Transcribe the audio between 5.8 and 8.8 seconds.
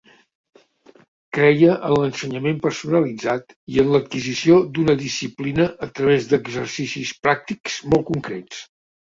a través d’exercicis pràctics molt concrets.